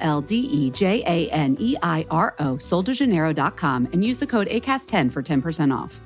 L 0.00 0.20
D 0.20 0.34
E 0.34 0.70
J 0.70 1.02
A 1.06 1.30
N 1.30 1.56
E 1.60 1.76
I 1.82 2.06
R 2.10 2.34
O, 2.38 2.56
soldejaneiro.com, 2.56 3.88
and 3.92 4.04
use 4.04 4.18
the 4.18 4.26
code 4.26 4.48
ACAST10 4.48 5.12
for 5.12 5.22
10% 5.22 5.72
off. 5.84 6.00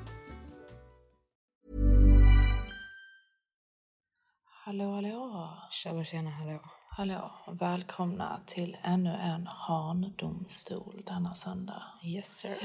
Hallå, 4.65 4.95
hallå. 4.95 5.49
Tjaba 5.71 6.03
tjena, 6.03 6.29
hallå. 6.29 6.59
Hallå. 6.89 7.31
Välkomna 7.59 8.39
till 8.45 8.77
ännu 8.83 9.09
en 9.09 9.47
handomstol 9.47 11.03
denna 11.05 11.33
söndag. 11.33 11.83
Yes 12.03 12.37
sir. 12.37 12.57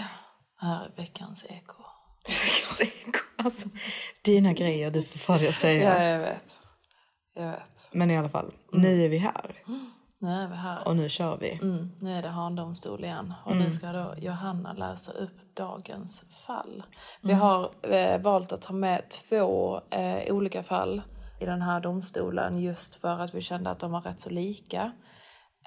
Här 0.57 0.85
är 0.85 0.93
veckans 0.97 1.45
eko. 1.49 1.83
Veckans 2.29 2.81
eko. 2.81 3.19
Alltså, 3.37 3.69
dina 4.23 4.53
grejer, 4.53 4.91
du 4.91 5.03
får 5.03 5.19
för 5.19 5.39
dig 5.39 5.49
att 5.49 5.55
säga. 5.55 5.99
Ja, 5.99 6.05
jag 6.05 6.19
vet. 6.19 6.61
Jag 7.35 7.51
vet. 7.51 7.89
Men 7.93 8.11
i 8.11 8.19
alla 8.19 8.29
fall, 8.29 8.53
nu 8.73 9.05
är 9.05 9.09
vi 9.09 9.19
här. 9.19 9.63
Nu 10.23 10.31
är 10.31 10.49
vi 10.49 10.55
här. 10.55 10.89
Och 10.89 10.97
nu 10.97 11.09
kör 11.09 11.37
vi. 11.37 11.53
Mm, 11.63 11.91
nu 12.01 12.13
är 12.19 12.23
det 12.23 12.29
handomstol 12.29 13.05
igen. 13.05 13.35
Och 13.45 13.57
nu 13.57 13.71
ska 13.71 13.93
då 13.93 14.15
Johanna 14.19 14.73
läsa 14.73 15.13
upp 15.13 15.57
dagens 15.57 16.25
fall. 16.47 16.83
Vi 17.23 17.33
har 17.33 17.71
eh, 17.95 18.21
valt 18.21 18.53
att 18.53 18.63
ta 18.63 18.73
med 18.73 19.03
två 19.11 19.81
eh, 19.91 20.35
olika 20.35 20.63
fall 20.63 21.03
i 21.41 21.45
den 21.47 21.63
här 21.63 21.81
domstolen 21.81 22.59
just 22.63 22.95
för 22.95 23.19
att 23.19 23.35
vi 23.35 23.41
kände 23.41 23.71
att 23.71 23.79
de 23.79 23.91
var 23.93 24.01
rätt 24.01 24.21
så 24.21 24.31
lika. 24.31 24.93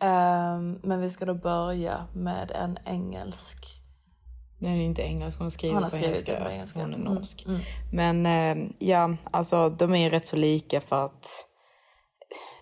Ehm, 0.01 0.79
men 0.83 0.99
vi 1.01 1.09
ska 1.09 1.25
då 1.25 1.33
börja 1.33 2.05
med 2.15 2.51
en 2.51 2.77
engelsk. 2.85 3.79
Den 4.59 4.71
är 4.71 4.81
inte 4.85 5.01
engelsk, 5.01 5.39
hon 5.39 5.51
skriver 5.51 5.73
Han 5.73 5.83
har 5.83 5.89
på 5.89 5.95
skrivit 5.95 6.15
engelska. 6.29 6.43
på 6.45 6.49
engelska. 6.51 6.81
Hon 6.81 6.93
är 6.93 6.97
Mm, 6.97 7.13
norsk. 7.13 7.45
mm. 7.47 7.59
Men 7.93 8.25
eh, 8.25 8.69
ja, 8.79 9.15
alltså 9.31 9.69
de 9.69 9.95
är 9.95 10.09
rätt 10.09 10.25
så 10.25 10.35
lika 10.35 10.81
för 10.81 11.05
att 11.05 11.25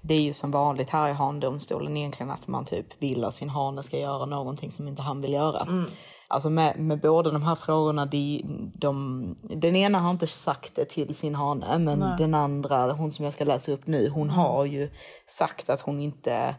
det 0.02 0.14
är 0.14 0.22
ju 0.22 0.34
som 0.34 0.52
vanligt 0.52 0.90
här 0.90 1.10
i 1.10 1.14
handomstolen 1.14 1.98
egentligen 1.98 2.32
att 2.32 2.48
man 2.48 2.66
typ 2.66 2.86
vill 3.00 3.24
att 3.24 3.36
sin 3.36 3.50
hane 3.50 3.84
ska 3.84 3.98
göra 3.98 4.26
någonting 4.26 4.72
som 4.72 4.88
inte 4.88 5.02
han 5.02 5.22
vill 5.22 5.34
göra. 5.34 5.62
Mm. 5.62 5.86
Alltså 6.28 6.50
med, 6.50 6.80
med 6.80 7.00
båda 7.00 7.32
de 7.32 7.44
här 7.44 7.56
frågorna, 7.56 8.06
de, 8.06 8.44
de, 8.76 9.36
den 9.42 9.76
ena 9.76 10.00
har 10.00 10.12
inte 10.12 10.28
sagt 10.28 10.76
det 10.76 10.86
till 10.86 11.16
sin 11.16 11.36
hane 11.36 11.78
men 11.78 12.00
den 12.18 12.34
andra, 12.34 12.94
hon 12.94 13.12
som 13.12 13.26
jag 13.26 13.34
ska 13.34 13.44
läsa 13.44 13.72
upp 13.72 13.88
nu, 13.88 14.10
hon 14.10 14.30
har 14.30 14.66
ju 14.66 14.90
sagt 15.28 15.70
att 15.70 15.82
hon 15.82 16.00
inte 16.00 16.56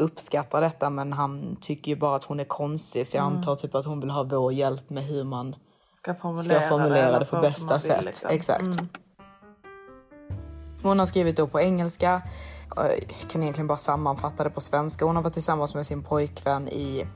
uppskattar 0.00 0.60
detta 0.60 0.90
men 0.90 1.12
han 1.12 1.56
tycker 1.60 1.90
ju 1.90 1.96
bara 1.96 2.16
att 2.16 2.24
hon 2.24 2.40
är 2.40 2.44
konstig 2.44 3.06
så 3.06 3.16
jag 3.16 3.24
antar 3.24 3.54
typ 3.54 3.74
att 3.74 3.86
hon 3.86 4.00
vill 4.00 4.10
ha 4.10 4.22
vår 4.22 4.52
hjälp 4.52 4.90
med 4.90 5.04
hur 5.04 5.24
man 5.24 5.56
Ska 5.94 6.14
formulera, 6.14 6.60
ska 6.60 6.68
formulera 6.68 7.18
det 7.18 7.24
på 7.24 7.40
bästa 7.40 7.74
vill, 7.74 7.80
sätt. 7.80 8.04
liksom. 8.04 8.30
Exakt. 8.30 8.66
Mm. 8.66 8.88
Hon 10.82 10.98
har 10.98 11.06
skrivit 11.06 11.36
då 11.36 11.46
på 11.46 11.60
engelska. 11.60 12.22
Jag 12.76 13.28
kan 13.28 13.42
egentligen 13.42 13.66
bara 13.66 13.78
sammanfatta 13.78 14.44
det 14.44 14.50
på 14.50 14.60
svenska. 14.60 15.04
Hon 15.04 15.16
har 15.16 15.22
varit 15.22 15.34
tillsammans 15.34 15.74
med 15.74 15.86
sin 15.86 16.02
pojkvän 16.02 16.68
i 16.68 17.06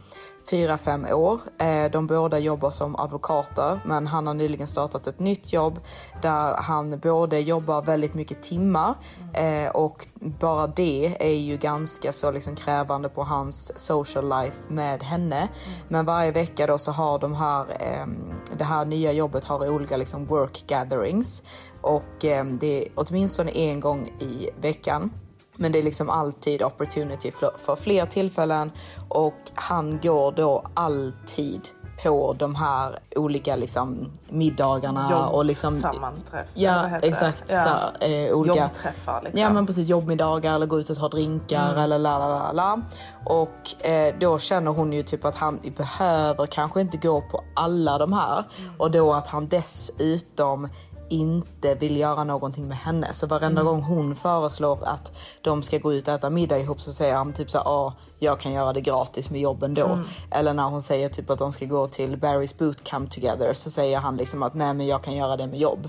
fyra 0.51 0.79
fem 0.79 1.07
år. 1.13 1.41
Eh, 1.59 1.91
de 1.91 2.07
båda 2.07 2.39
jobbar 2.39 2.71
som 2.71 2.97
advokater 2.97 3.81
men 3.85 4.07
han 4.07 4.27
har 4.27 4.35
nyligen 4.35 4.67
startat 4.67 5.07
ett 5.07 5.19
nytt 5.19 5.53
jobb 5.53 5.81
där 6.23 6.55
han 6.57 6.99
både 6.99 7.41
jobbar 7.41 7.83
väldigt 7.83 8.15
mycket 8.15 8.43
timmar 8.43 8.95
eh, 9.35 9.71
och 9.71 10.07
bara 10.21 10.67
det 10.67 11.17
är 11.21 11.39
ju 11.39 11.57
ganska 11.57 12.13
så 12.13 12.31
liksom 12.31 12.57
krävande 12.57 13.09
på 13.09 13.25
hans 13.25 13.73
social 13.77 14.29
life 14.29 14.57
med 14.69 15.03
henne. 15.03 15.49
Men 15.89 16.05
varje 16.05 16.33
vecka 16.33 16.67
då 16.67 16.79
så 16.79 16.93
har 16.93 17.19
de 17.19 17.35
här, 17.35 17.67
ehm, 17.81 18.33
det 18.59 18.65
här 18.65 18.85
nya 18.85 19.13
jobbet 19.13 19.45
har 19.45 19.69
olika 19.69 19.97
liksom 19.97 20.27
work 20.27 20.65
gatherings 20.67 21.43
och 21.81 22.25
ehm, 22.25 22.59
det 22.59 22.87
är 22.87 22.93
åtminstone 22.95 23.51
en 23.51 23.81
gång 23.81 24.07
i 24.21 24.51
veckan. 24.61 25.11
Men 25.57 25.73
det 25.73 25.79
är 25.79 25.83
liksom 25.83 26.11
alltid 26.11 26.63
opportunity 26.63 27.31
för, 27.31 27.51
för 27.59 27.77
fler 27.77 28.07
tillfällen 28.07 28.73
och 29.09 29.35
han 29.55 29.99
går 30.03 30.33
då 30.33 30.65
alltid 30.75 31.61
på 32.03 32.33
de 32.39 32.55
här 32.55 32.99
olika 33.17 33.57
liksom 33.57 34.11
middagarna 34.29 35.29
och 35.29 35.45
liksom 35.45 35.75
Jobbsammanträff. 35.75 36.49
eller 36.57 36.67
Ja 36.67 36.99
det? 37.01 37.07
exakt. 37.09 37.45
Ja. 37.49 37.91
Så, 38.01 38.05
eh, 38.05 38.33
olika, 38.33 38.57
Jobbträffar 38.61 39.21
liksom. 39.23 39.41
Ja 39.41 39.51
men 39.51 39.67
precis 39.67 39.89
jobbmiddagar 39.89 40.55
eller 40.55 40.67
gå 40.67 40.81
ut 40.81 40.91
och 40.91 40.97
ta 40.97 41.09
drinkar 41.09 41.75
eller 41.75 41.99
la 41.99 42.19
la 42.19 42.29
la 42.29 42.53
la. 42.53 42.83
Och 43.27 43.85
eh, 43.87 44.15
då 44.21 44.39
känner 44.39 44.71
hon 44.71 44.93
ju 44.93 45.03
typ 45.03 45.25
att 45.25 45.37
han 45.37 45.61
behöver 45.77 46.47
kanske 46.47 46.81
inte 46.81 46.97
gå 46.97 47.21
på 47.21 47.45
alla 47.57 47.99
de 47.99 48.13
här. 48.13 48.45
Och 48.79 48.91
då 48.91 49.13
att 49.13 49.29
han 49.29 49.49
dessutom 49.49 50.69
inte 51.11 51.75
vill 51.75 51.97
göra 51.97 52.25
någonting 52.25 52.69
med 52.69 52.77
henne. 52.79 53.13
Så 53.13 53.27
varenda 53.27 53.63
gång 53.63 53.83
hon 53.83 54.17
föreslår 54.17 54.79
att 54.85 55.13
de 55.43 55.63
ska 55.63 55.79
gå 55.79 55.93
ut 55.93 56.09
och 56.09 56.15
äta 56.15 56.31
middag 56.31 56.59
ihop 56.59 56.81
så 56.81 56.93
säger 56.93 57.15
han 57.15 57.33
typ 57.33 57.51
så 57.51 57.59
här, 57.59 57.65
ah, 57.65 57.95
jag 58.19 58.41
kan 58.41 58.53
göra 58.53 58.73
det 58.73 58.81
gratis 58.81 59.31
med 59.31 59.41
jobben 59.41 59.75
då. 59.75 59.87
Eller 60.31 60.55
när 60.55 60.69
hon 60.69 60.83
säger 60.83 61.09
typ 61.09 61.31
att 61.31 61.39
de 61.39 61.53
ska 61.53 61.67
gå 61.67 61.87
till 61.89 62.17
Barry's 62.17 62.59
bootcamp 62.59 63.11
together 63.11 63.53
så 63.53 63.71
säger 63.71 63.99
han 63.99 64.17
liksom 64.17 64.43
att 64.43 64.55
nej 64.55 64.75
men 64.75 64.87
jag 64.87 65.03
kan 65.03 65.17
göra 65.17 65.37
det 65.37 65.47
med 65.47 65.59
jobb. 65.59 65.89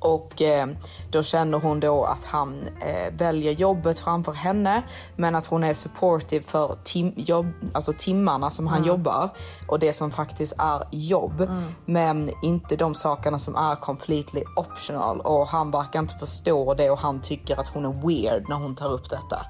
Och 0.00 0.42
eh, 0.42 0.66
då 1.10 1.22
känner 1.22 1.58
hon 1.58 1.80
då 1.80 2.04
att 2.04 2.24
han 2.24 2.62
eh, 2.80 3.12
väljer 3.12 3.52
jobbet 3.52 3.98
framför 3.98 4.32
henne 4.32 4.82
men 5.16 5.34
att 5.34 5.46
hon 5.46 5.64
är 5.64 5.74
supportive 5.74 6.44
för 6.44 6.76
tim- 6.84 7.14
jobb, 7.16 7.46
alltså 7.72 7.92
timmarna 7.98 8.50
som 8.50 8.66
han 8.66 8.84
jobbar 8.84 9.30
och 9.68 9.78
det 9.78 9.92
som 9.92 10.10
faktiskt 10.10 10.52
är 10.58 10.82
jobb. 10.90 11.50
Men 11.84 12.30
inte 12.42 12.76
de 12.76 12.94
sakerna 12.94 13.38
som 13.38 13.56
är 13.56 13.76
completely 13.76 14.42
optional 14.56 15.20
och 15.20 15.46
han 15.46 15.70
verkar 15.70 15.98
inte 16.00 16.14
förstå 16.18 16.74
det 16.74 16.90
och 16.90 16.98
han 16.98 17.20
tycker 17.20 17.60
att 17.60 17.68
hon 17.68 17.84
är 17.84 18.06
weird 18.06 18.48
när 18.48 18.56
hon 18.56 18.74
tar 18.74 18.92
upp 18.92 19.10
detta. 19.10 19.46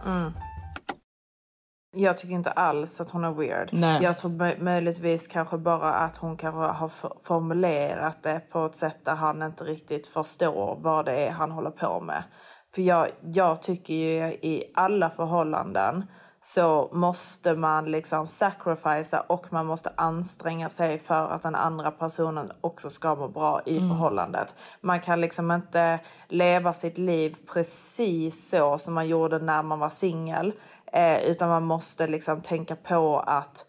Jag 1.92 2.19
tycker 2.19 2.34
inte 2.34 2.50
alls 2.50 3.00
att 3.00 3.10
hon 3.10 3.25
är 3.25 3.32
weird. 3.32 3.69
Nej. 3.72 4.02
Jag 4.02 4.19
tror 4.19 4.31
mö- 4.31 4.62
möjligtvis 4.62 5.26
kanske 5.26 5.58
bara 5.58 5.94
att 5.94 6.16
hon 6.16 6.37
kanske 6.37 6.60
har 6.60 6.90
formulerat 7.26 8.22
det 8.22 8.40
på 8.52 8.66
ett 8.66 8.76
sätt 8.76 9.04
där 9.04 9.14
han 9.14 9.42
inte 9.42 9.64
riktigt 9.64 10.06
förstår 10.06 10.78
vad 10.81 11.04
det 11.04 11.26
är 11.26 11.31
han 11.31 11.50
håller 11.50 11.70
på 11.70 12.00
med. 12.00 12.22
För 12.75 12.82
jag, 12.82 13.08
jag 13.20 13.62
tycker 13.62 13.94
ju 13.94 14.26
i 14.32 14.72
alla 14.75 15.10
förhållanden 15.10 16.04
så 16.42 16.90
måste 16.92 17.54
man 17.54 17.90
liksom 17.90 18.26
sacrificea 18.26 19.20
och 19.20 19.52
man 19.52 19.66
måste 19.66 19.93
anstränga 19.96 20.69
sig 20.69 20.98
för 20.98 21.28
att 21.28 21.43
den 21.43 21.54
andra 21.54 21.90
personen 21.90 22.50
också 22.60 22.90
ska 22.90 23.14
må 23.14 23.28
bra 23.28 23.60
i 23.66 23.78
förhållandet. 23.78 24.54
Man 24.81 25.00
kan 25.00 25.20
liksom 25.20 25.50
inte 25.50 25.98
leva 26.28 26.72
sitt 26.72 26.98
liv 26.98 27.36
precis 27.52 28.48
så 28.50 28.78
som 28.78 28.94
man 28.94 29.08
gjorde 29.08 29.38
när 29.38 29.62
man 29.62 29.78
var 29.78 29.90
singel 29.90 30.52
Eh, 30.92 31.31
utan 31.31 31.48
man 31.48 31.64
måste 31.64 32.06
liksom 32.06 32.40
tänka 32.40 32.76
på 32.76 33.19
att 33.19 33.66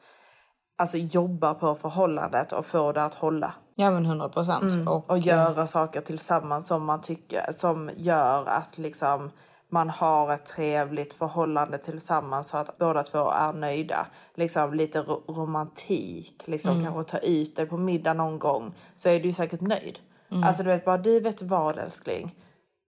alltså, 0.78 0.98
jobba 0.98 1.54
på 1.54 1.76
förhållandet 1.76 2.52
och 2.52 2.66
få 2.66 2.92
det 2.92 3.04
att 3.04 3.14
hålla. 3.14 3.54
Ja 3.76 3.92
men 3.92 4.06
100 4.06 4.30
procent. 4.30 4.64
Mm. 4.64 4.88
Och, 4.88 5.10
och 5.10 5.18
göra 5.18 5.68
saker 5.68 6.02
tillsammans 6.02 6.68
som 6.68 6.86
man 6.86 7.02
tycker, 7.02 7.52
som 7.52 7.90
gör 7.96 8.46
att 8.46 8.78
liksom 8.78 9.32
man 9.70 9.90
har 9.90 10.34
ett 10.34 10.46
trevligt 10.46 11.14
förhållande 11.14 11.78
tillsammans 11.78 12.48
så 12.48 12.58
att 12.58 12.78
båda 12.78 13.04
två 13.04 13.32
är 13.32 13.54
nöjda. 13.54 14.08
Liksom 14.36 14.74
lite 14.74 15.00
ro 15.00 15.24
romantik, 15.28 16.44
liksom 16.46 16.72
mm. 16.72 16.84
kanske 16.84 17.12
ta 17.12 17.18
ut 17.18 17.56
dig 17.56 17.66
på 17.66 17.78
middag 17.78 18.14
någon 18.14 18.40
gång 18.40 18.76
så 18.96 19.10
är 19.10 19.20
du 19.20 19.34
säkert 19.34 19.62
nöjd. 19.62 20.00
Mm. 20.32 20.44
Alltså 20.44 20.64
du 20.64 20.70
vet 20.70 20.86
bara, 20.86 20.98
du 20.98 21.20
vet 21.20 21.42
vad 21.42 21.78
älskling. 21.78 22.36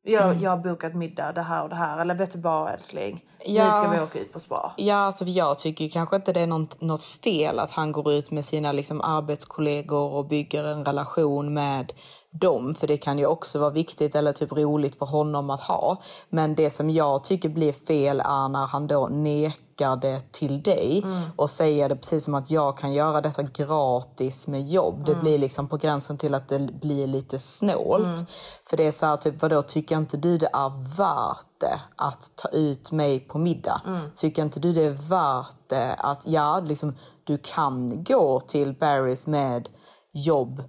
Jag, 0.06 0.24
mm. 0.24 0.44
jag 0.44 0.52
har 0.52 0.58
bokat 0.58 0.96
middag, 0.96 1.32
det 1.32 1.42
här 1.42 1.64
och 1.64 1.70
det 1.70 1.76
här. 1.76 2.02
Eller 2.02 2.16
vet 2.16 2.32
du 2.32 2.40
vad 2.40 2.72
älskling? 2.72 3.24
Ja, 3.46 3.66
nu 3.66 3.72
ska 3.72 3.90
vi 3.90 4.00
åka 4.00 4.20
ut 4.20 4.34
på 4.34 4.40
spa. 4.40 4.74
Ja, 4.78 4.96
alltså 4.96 5.26
jag 5.26 5.60
tycker 5.60 5.90
kanske 5.90 6.16
inte 6.16 6.34
det 6.34 6.42
är 6.42 6.48
något, 6.48 6.82
något 6.82 7.04
fel 7.04 7.60
att 7.60 7.72
han 7.72 7.92
går 7.92 8.12
ut 8.12 8.32
med 8.32 8.46
sina 8.46 8.72
liksom, 8.72 9.02
arbetskollegor 9.02 10.12
och 10.12 10.26
bygger 10.26 10.64
en 10.64 10.86
relation 10.86 11.54
med 11.54 11.94
dem, 12.34 12.76
för 12.76 12.88
det 12.88 12.98
kan 12.98 13.20
ju 13.20 13.26
också 13.26 13.60
vara 13.60 13.70
viktigt 13.70 14.16
eller 14.16 14.34
typ 14.34 14.52
roligt 14.52 14.96
för 14.96 15.06
honom 15.06 15.50
att 15.50 15.62
ha. 15.62 15.98
Men 16.30 16.56
det 16.56 16.70
som 16.70 16.90
jag 16.90 17.24
tycker 17.24 17.50
blir 17.50 17.74
fel 17.74 18.20
är 18.20 18.48
när 18.50 18.66
han 18.66 18.88
då 18.88 19.08
nekar 19.08 19.96
det 19.96 20.32
till 20.32 20.64
dig 20.64 21.02
mm. 21.04 21.22
och 21.36 21.50
säger 21.50 21.90
det 21.90 21.96
precis 21.96 22.24
som 22.24 22.36
att 22.36 22.52
jag 22.52 22.78
kan 22.78 22.94
göra 22.94 23.22
detta 23.22 23.44
gratis 23.44 24.48
med 24.48 24.70
jobb. 24.70 24.96
Mm. 24.96 25.06
Det 25.06 25.16
blir 25.16 25.38
liksom 25.38 25.68
på 25.68 25.78
gränsen 25.78 26.18
till 26.18 26.34
att 26.34 26.50
det 26.50 26.60
blir 26.60 27.08
lite 27.08 27.40
snålt. 27.40 28.06
Mm. 28.06 28.26
För 28.70 28.78
det 28.78 28.88
är 28.88 28.92
så 28.92 29.06
här, 29.06 29.18
typ 29.18 29.42
vadå, 29.42 29.62
tycker 29.62 29.98
inte 29.98 30.18
du 30.18 30.38
det 30.38 30.50
är 30.54 30.96
värt 30.98 31.46
det 31.58 31.82
att 31.96 32.32
ta 32.36 32.50
ut 32.50 32.92
mig 32.92 33.20
på 33.20 33.38
middag? 33.38 33.82
Mm. 33.86 34.02
Tycker 34.16 34.42
inte 34.42 34.60
du 34.60 34.74
det 34.74 34.84
är 34.84 35.10
värt 35.10 35.70
det 35.70 35.94
att, 35.94 36.28
ja, 36.28 36.60
liksom 36.60 36.96
du 37.24 37.38
kan 37.38 38.04
gå 38.04 38.40
till 38.40 38.74
Barrys 38.74 39.28
med 39.28 39.70
jobb 40.12 40.64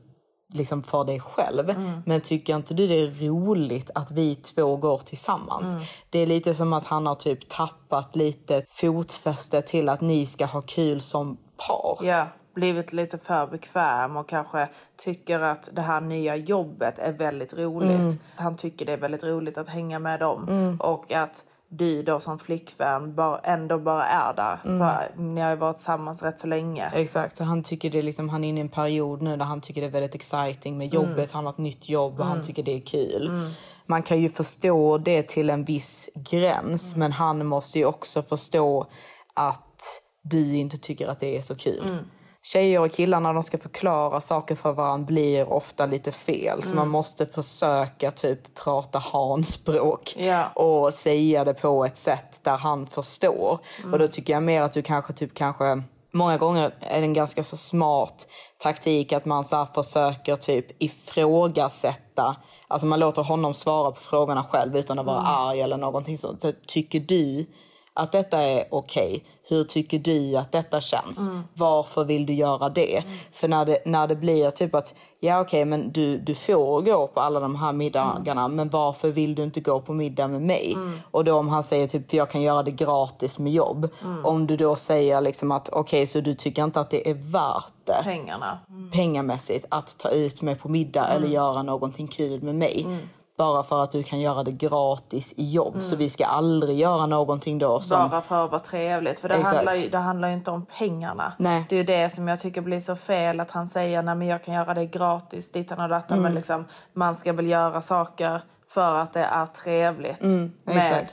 liksom 0.54 0.82
för 0.82 1.04
dig 1.04 1.20
själv. 1.20 1.70
Mm. 1.70 2.02
Men 2.06 2.20
tycker 2.20 2.56
inte 2.56 2.74
du 2.74 2.86
det 2.86 2.94
är 2.94 3.28
roligt 3.28 3.90
att 3.94 4.10
vi 4.10 4.34
två 4.34 4.76
går 4.76 4.98
tillsammans? 4.98 5.74
Mm. 5.74 5.84
Det 6.10 6.18
är 6.18 6.26
lite 6.26 6.54
som 6.54 6.72
att 6.72 6.84
han 6.84 7.06
har 7.06 7.14
typ 7.14 7.48
tappat 7.48 8.16
lite 8.16 8.64
fotfäste 8.68 9.62
till 9.62 9.88
att 9.88 10.00
ni 10.00 10.26
ska 10.26 10.46
ha 10.46 10.60
kul 10.60 11.00
som 11.00 11.36
par. 11.56 11.98
Ja, 12.02 12.28
blivit 12.54 12.92
lite 12.92 13.18
för 13.18 13.46
bekväm 13.46 14.16
och 14.16 14.28
kanske 14.28 14.68
tycker 14.96 15.40
att 15.40 15.68
det 15.72 15.82
här 15.82 16.00
nya 16.00 16.36
jobbet 16.36 16.98
är 16.98 17.12
väldigt 17.12 17.54
roligt. 17.54 18.00
Mm. 18.00 18.18
Han 18.36 18.56
tycker 18.56 18.86
det 18.86 18.92
är 18.92 18.98
väldigt 18.98 19.24
roligt 19.24 19.58
att 19.58 19.68
hänga 19.68 19.98
med 19.98 20.20
dem 20.20 20.48
mm. 20.48 20.80
och 20.80 21.12
att 21.12 21.44
du 21.76 22.02
då 22.02 22.20
som 22.20 22.38
flickvän 22.38 23.14
bara, 23.14 23.38
ändå 23.38 23.78
bara 23.78 24.04
är 24.04 24.34
där. 24.34 24.60
Mm. 24.64 24.78
För 24.78 25.22
ni 25.22 25.40
har 25.40 25.50
ju 25.50 25.56
varit 25.56 25.76
tillsammans 25.76 26.22
rätt 26.22 26.38
så 26.38 26.46
länge. 26.46 26.90
Exakt, 26.94 27.36
så 27.36 27.44
han 27.44 27.62
tycker 27.62 27.90
det 27.90 28.02
liksom, 28.02 28.28
han 28.28 28.44
är 28.44 28.48
inne 28.48 28.60
i 28.60 28.62
en 28.62 28.68
period 28.68 29.22
nu 29.22 29.36
där 29.36 29.44
han 29.44 29.60
tycker 29.60 29.80
det 29.80 29.86
är 29.86 29.90
väldigt 29.90 30.14
exciting 30.14 30.78
med 30.78 30.94
jobbet. 30.94 31.16
Mm. 31.16 31.28
Han 31.32 31.44
har 31.44 31.52
ett 31.52 31.58
nytt 31.58 31.88
jobb 31.88 32.12
och 32.12 32.26
mm. 32.26 32.28
han 32.28 32.42
tycker 32.42 32.62
det 32.62 32.76
är 32.76 32.80
kul. 32.80 33.26
Mm. 33.26 33.50
Man 33.86 34.02
kan 34.02 34.20
ju 34.20 34.28
förstå 34.28 34.98
det 34.98 35.28
till 35.28 35.50
en 35.50 35.64
viss 35.64 36.08
gräns 36.14 36.86
mm. 36.86 36.98
men 36.98 37.12
han 37.12 37.46
måste 37.46 37.78
ju 37.78 37.84
också 37.84 38.22
förstå 38.22 38.86
att 39.34 40.02
du 40.22 40.56
inte 40.56 40.78
tycker 40.78 41.06
att 41.06 41.20
det 41.20 41.38
är 41.38 41.42
så 41.42 41.54
kul. 41.54 41.98
Mm 42.44 42.64
tjejer 42.64 42.80
och 42.80 42.92
killar 42.92 43.20
när 43.20 43.34
de 43.34 43.42
ska 43.42 43.58
förklara 43.58 44.20
saker 44.20 44.54
för 44.54 44.72
varandra 44.72 45.06
blir 45.06 45.52
ofta 45.52 45.86
lite 45.86 46.12
fel. 46.12 46.62
Så 46.62 46.68
man 46.68 46.78
mm. 46.78 46.88
måste 46.88 47.26
försöka 47.26 48.10
typ 48.10 48.54
prata 48.54 48.98
hanspråk 48.98 50.14
yeah. 50.16 50.52
och 50.54 50.94
säga 50.94 51.44
det 51.44 51.54
på 51.54 51.84
ett 51.84 51.98
sätt 51.98 52.40
där 52.42 52.56
han 52.56 52.86
förstår. 52.86 53.58
Mm. 53.78 53.92
Och 53.92 53.98
då 53.98 54.08
tycker 54.08 54.32
jag 54.32 54.42
mer 54.42 54.62
att 54.62 54.72
du 54.72 54.82
kanske 54.82 55.12
typ 55.12 55.34
kanske 55.34 55.82
Många 56.16 56.36
gånger 56.36 56.74
är 56.80 57.00
det 57.00 57.06
en 57.06 57.12
ganska 57.12 57.44
så 57.44 57.56
smart 57.56 58.26
taktik 58.58 59.12
att 59.12 59.24
man 59.24 59.44
så 59.44 59.66
försöker 59.74 60.36
typ 60.36 60.82
ifrågasätta 60.82 62.36
Alltså 62.68 62.86
man 62.86 63.00
låter 63.00 63.22
honom 63.22 63.54
svara 63.54 63.90
på 63.90 64.00
frågorna 64.00 64.44
själv 64.44 64.76
utan 64.76 64.98
att 64.98 65.06
vara 65.06 65.18
mm. 65.18 65.30
arg 65.30 65.60
eller 65.60 65.76
någonting 65.76 66.18
sånt. 66.18 66.42
Så 66.42 66.52
tycker 66.66 67.00
du 67.00 67.46
att 67.94 68.12
detta 68.12 68.42
är 68.42 68.64
okej? 68.70 69.06
Okay? 69.06 69.20
Hur 69.48 69.64
tycker 69.64 69.98
du 69.98 70.36
att 70.36 70.52
detta 70.52 70.80
känns? 70.80 71.18
Mm. 71.18 71.44
Varför 71.54 72.04
vill 72.04 72.26
du 72.26 72.32
göra 72.34 72.68
det? 72.68 72.96
Mm. 72.96 73.12
För 73.32 73.48
när 73.48 73.64
det, 73.64 73.78
när 73.86 74.06
det 74.06 74.16
blir 74.16 74.50
typ 74.50 74.74
att, 74.74 74.94
ja 75.20 75.40
okej 75.40 75.60
okay, 75.60 75.64
men 75.64 75.92
du, 75.92 76.18
du 76.18 76.34
får 76.34 76.82
gå 76.82 77.06
på 77.06 77.20
alla 77.20 77.40
de 77.40 77.56
här 77.56 77.72
middagarna 77.72 78.44
mm. 78.44 78.56
men 78.56 78.68
varför 78.68 79.08
vill 79.08 79.34
du 79.34 79.42
inte 79.42 79.60
gå 79.60 79.80
på 79.80 79.92
middag 79.92 80.28
med 80.28 80.42
mig? 80.42 80.72
Mm. 80.72 81.00
Och 81.10 81.24
då 81.24 81.36
om 81.36 81.48
han 81.48 81.62
säger 81.62 81.88
typ, 81.88 82.10
för 82.10 82.16
jag 82.16 82.30
kan 82.30 82.42
göra 82.42 82.62
det 82.62 82.70
gratis 82.70 83.38
med 83.38 83.52
jobb. 83.52 83.88
Mm. 84.02 84.24
Om 84.26 84.46
du 84.46 84.56
då 84.56 84.76
säger 84.76 85.20
liksom 85.20 85.52
att 85.52 85.68
okej 85.68 85.80
okay, 85.80 86.06
så 86.06 86.20
du 86.20 86.34
tycker 86.34 86.64
inte 86.64 86.80
att 86.80 86.90
det 86.90 87.10
är 87.10 87.14
värt 87.14 87.72
det. 87.84 88.00
Pengarna. 88.02 88.58
Mm. 88.68 88.90
Pengamässigt 88.90 89.66
att 89.68 89.98
ta 89.98 90.08
ut 90.10 90.42
mig 90.42 90.54
på 90.54 90.68
middag 90.68 91.08
eller 91.08 91.28
göra 91.28 91.62
någonting 91.62 92.08
kul 92.08 92.42
med 92.42 92.54
mig 92.54 92.86
bara 93.36 93.62
för 93.62 93.82
att 93.82 93.92
du 93.92 94.02
kan 94.02 94.20
göra 94.20 94.42
det 94.42 94.52
gratis 94.52 95.34
i 95.36 95.50
jobb. 95.50 95.74
Mm. 95.74 95.82
Så 95.82 95.96
vi 95.96 96.10
ska 96.10 96.24
aldrig 96.24 96.78
göra 96.78 97.06
någonting 97.06 97.58
då 97.58 97.80
som... 97.80 98.10
Bara 98.10 98.22
för 98.22 98.44
att 98.44 98.50
vara 98.50 98.60
trevligt. 98.60 99.20
För 99.20 99.28
det, 99.28 99.36
handlar 99.36 99.74
ju, 99.74 99.88
det 99.88 99.98
handlar 99.98 100.28
ju 100.28 100.34
inte 100.34 100.50
om 100.50 100.66
pengarna. 100.78 101.32
Nej. 101.38 101.66
Det 101.68 101.74
är 101.74 101.78
ju 101.78 101.84
det 101.84 102.10
som 102.10 102.28
jag 102.28 102.40
tycker 102.40 102.60
blir 102.60 102.80
så 102.80 102.96
fel. 102.96 103.40
Att 103.40 103.50
han 103.50 103.66
säger 103.66 104.02
nej 104.02 104.14
men 104.14 104.28
jag 104.28 104.44
kan 104.44 104.54
göra 104.54 104.74
det 104.74 104.86
gratis 104.86 105.52
ditan 105.52 105.80
och 105.80 105.88
datan. 105.88 106.18
Mm. 106.18 106.22
Men 106.22 106.34
liksom, 106.34 106.64
man 106.92 107.14
ska 107.14 107.32
väl 107.32 107.46
göra 107.46 107.82
saker 107.82 108.42
för 108.68 108.94
att 108.94 109.12
det 109.12 109.24
är 109.24 109.46
trevligt 109.46 110.22
mm, 110.22 110.52
med 110.64 111.08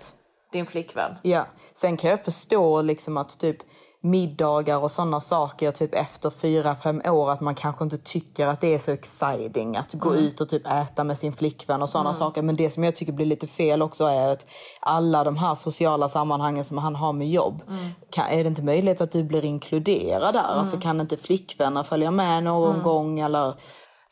din 0.51 0.65
flickvän. 0.65 1.15
Ja. 1.21 1.45
Sen 1.73 1.97
kan 1.97 2.09
jag 2.09 2.25
förstå 2.25 2.81
liksom 2.81 3.17
att 3.17 3.39
typ 3.39 3.57
middagar 4.03 4.77
och 4.77 4.91
sådana 4.91 5.19
saker 5.19 5.71
typ 5.71 5.95
efter 5.95 6.29
fyra 6.29 6.75
fem 6.75 7.01
år 7.05 7.31
att 7.31 7.41
man 7.41 7.55
kanske 7.55 7.83
inte 7.83 7.97
tycker 7.97 8.47
att 8.47 8.61
det 8.61 8.73
är 8.73 8.79
så 8.79 8.91
exciting 8.91 9.77
att 9.77 9.93
gå 9.93 10.09
mm. 10.09 10.23
ut 10.23 10.41
och 10.41 10.49
typ 10.49 10.67
äta 10.67 11.03
med 11.03 11.17
sin 11.17 11.33
flickvän 11.33 11.81
och 11.81 11.89
sådana 11.89 12.09
mm. 12.09 12.19
saker. 12.19 12.41
Men 12.41 12.55
det 12.55 12.69
som 12.69 12.83
jag 12.83 12.95
tycker 12.95 13.13
blir 13.13 13.25
lite 13.25 13.47
fel 13.47 13.81
också 13.81 14.05
är 14.05 14.27
att 14.27 14.45
alla 14.79 15.23
de 15.23 15.37
här 15.37 15.55
sociala 15.55 16.09
sammanhangen 16.09 16.63
som 16.63 16.77
han 16.77 16.95
har 16.95 17.13
med 17.13 17.29
jobb, 17.29 17.61
mm. 17.67 17.89
kan, 18.09 18.25
är 18.25 18.43
det 18.43 18.47
inte 18.47 18.63
möjligt 18.63 19.01
att 19.01 19.11
du 19.11 19.23
blir 19.23 19.45
inkluderad 19.45 20.33
där? 20.33 20.41
Alltså 20.41 20.75
mm. 20.75 20.81
kan 20.81 21.01
inte 21.01 21.17
flickvänner 21.17 21.83
följa 21.83 22.11
med 22.11 22.43
någon 22.43 22.71
mm. 22.71 22.83
gång 22.83 23.19
eller 23.19 23.55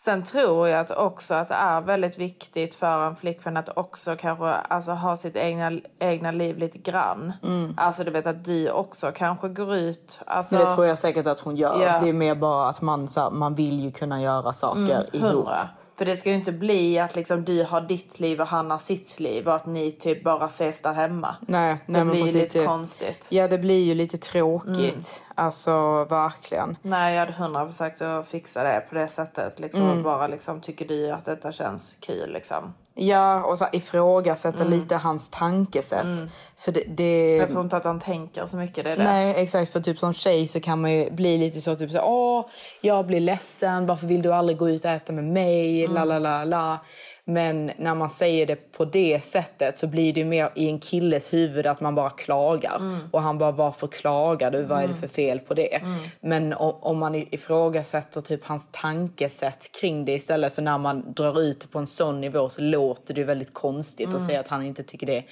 Sen 0.02 0.24
tror 0.24 0.68
jag 0.68 0.80
att 0.80 0.92
också 0.92 1.34
att 1.34 1.48
det 1.48 1.54
är 1.54 1.82
väldigt 1.82 2.18
viktigt 2.18 2.76
för 2.76 3.08
en 3.08 3.16
flickvän 3.16 3.58
att 3.58 3.78
också 3.78 4.16
kanske 4.20 4.46
alltså, 4.46 4.92
ha 4.92 5.18
sitt 5.18 5.36
egna, 5.36 5.72
egna 6.00 6.32
liv 6.32 6.58
lite 6.58 6.78
grann. 6.78 7.34
Mm. 7.44 7.74
Alltså 7.78 8.04
du 8.04 8.12
vet 8.12 8.28
att 8.28 8.46
du 8.46 8.72
också 8.72 9.12
kanske 9.16 9.50
går 9.50 9.76
ut. 9.76 10.22
Alltså... 10.26 10.56
Men 10.56 10.66
det 10.66 10.72
tror 10.76 10.86
jag 10.88 10.98
säkert 10.98 11.28
att 11.28 11.40
hon 11.40 11.56
gör. 11.56 11.82
Yeah. 11.82 12.04
Det 12.04 12.10
är 12.10 12.14
mer 12.14 12.36
bara 12.36 12.70
att 12.70 12.82
man, 12.82 13.08
så, 13.08 13.30
man 13.30 13.56
vill 13.56 13.80
ju 13.80 13.92
kunna 13.92 14.22
göra 14.22 14.54
saker 14.54 14.82
mm, 14.82 15.06
ihop. 15.12 15.48
För 15.98 16.06
det 16.06 16.18
ska 16.18 16.30
ju 16.30 16.36
inte 16.36 16.52
bli 16.52 17.00
att 17.00 17.16
liksom 17.16 17.46
du 17.46 17.64
har 17.64 17.82
ditt 17.82 18.20
liv 18.20 18.42
och 18.42 18.48
han 18.48 18.72
har 18.72 18.78
sitt 18.78 19.20
liv 19.20 19.48
och 19.48 19.56
att 19.56 19.66
ni 19.66 19.92
typ 19.92 20.24
bara 20.24 20.46
ses 20.46 20.82
där 20.82 20.94
hemma. 20.94 21.36
Nej, 21.42 21.78
nej 21.86 22.02
det 22.02 22.12
blir 22.12 22.22
precis, 22.22 22.42
lite 22.42 22.60
det, 22.60 22.66
konstigt. 22.66 23.28
Ja, 23.32 23.48
det 23.48 23.58
blir 23.58 23.84
ju 23.84 23.96
lite 23.96 24.18
tråkigt. 24.18 25.24
Alltså 25.40 26.06
verkligen. 26.10 26.78
Nej, 26.82 27.14
jag 27.14 27.20
hade 27.20 27.34
hundra 27.34 27.68
försökt 27.68 28.02
att 28.02 28.28
fixa 28.28 28.64
det 28.64 28.84
på 28.90 28.96
det 28.96 29.08
sättet. 29.08 29.60
Liksom, 29.60 29.82
mm. 29.82 30.04
bara 30.04 30.28
liksom, 30.28 30.62
tycker 30.62 30.88
du 30.88 31.12
att 31.12 31.26
detta 31.26 31.52
känns 31.52 31.96
kul 32.00 32.34
liksom? 32.34 32.74
Ja, 32.94 33.44
och 33.44 33.58
så 33.58 33.68
ifrågasätta 33.72 34.64
mm. 34.64 34.70
lite 34.70 34.96
hans 34.96 35.30
tankesätt. 35.30 36.04
Mm. 36.04 36.30
För 36.58 36.72
det, 36.72 36.84
det... 36.88 37.36
Jag 37.36 37.50
tror 37.50 37.64
inte 37.64 37.78
att 37.78 37.84
han 37.84 38.00
tänker 38.00 38.46
så 38.46 38.58
mycket. 38.58 38.84
Det, 38.84 38.96
det 38.96 39.04
Nej, 39.04 39.34
exakt. 39.38 39.72
För 39.72 39.80
typ 39.80 40.00
som 40.00 40.14
tjej 40.14 40.48
så 40.48 40.60
kan 40.60 40.82
man 40.82 40.92
ju 40.92 41.12
bli 41.12 41.38
lite 41.38 41.62
så 41.62 41.76
typ 41.76 41.92
så 41.92 42.02
åh, 42.02 42.46
jag 42.82 43.06
blir 43.06 43.20
ledsen. 43.20 43.86
Varför 43.86 44.08
vill 44.08 44.22
du 44.22 44.34
aldrig 44.34 44.58
gå 44.58 44.70
ut 44.70 44.86
och 44.86 44.92
äta 44.92 45.14
med 45.14 45.24
mig? 45.24 45.86
Mm. 45.86 45.96
La, 45.96 46.06
la, 46.06 46.20
la, 46.20 46.44
la. 46.44 46.80
Men 47.30 47.72
när 47.78 47.96
man 47.96 48.10
säger 48.10 48.46
det 48.46 48.72
på 48.72 48.86
det 48.86 49.24
sättet 49.24 49.78
så 49.78 49.88
blir 49.88 50.14
det 50.14 50.26
mer 50.26 50.50
i 50.56 50.70
en 50.70 50.80
killes 50.80 51.34
huvud 51.34 51.68
att 51.68 51.82
man 51.82 51.96
bara 51.96 52.10
klagar. 52.10 52.76
Mm. 52.76 53.00
Och 53.12 53.22
han 53.22 53.38
bara, 53.38 53.52
varför 53.52 53.88
klagar 53.88 54.52
du? 54.52 54.64
Vad 54.64 54.78
är 54.78 54.82
det 54.82 54.88
mm. 54.88 55.02
för 55.02 55.08
fel 55.08 55.40
på 55.40 55.54
det? 55.54 55.76
Mm. 55.76 56.00
Men 56.20 56.54
om, 56.54 56.98
man 56.98 57.16
ifrågasätter 57.16 58.22
typ 58.22 58.46
hans 58.46 58.70
tankesätt 58.72 59.72
kring 59.82 60.06
det 60.06 60.12
istället 60.14 60.56
för 60.56 60.62
när 60.62 60.78
man 60.78 61.14
drar 61.14 61.42
ut 61.42 61.72
på 61.72 61.80
en 61.80 61.88
sån 61.88 62.22
nivå 62.22 62.50
så 62.50 62.62
låter 62.62 63.14
det 63.14 63.24
väldigt 63.24 63.54
konstigt 63.54 64.08
mm. 64.08 64.18
att 64.18 64.28
säga 64.28 64.40
att 64.40 64.48
han 64.48 64.66
inte 64.66 64.84
tycker 64.84 65.08
det 65.08 65.18
är 65.18 65.26